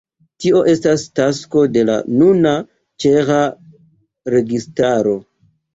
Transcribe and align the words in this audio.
Tio 0.43 0.61
estas 0.71 1.03
tasko 1.19 1.63
de 1.75 1.85
la 1.91 1.99
nuna 2.23 2.57
ĉeĥa 3.07 3.39
registaro. 4.37 5.17